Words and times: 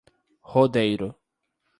Rodeiro 0.51 1.13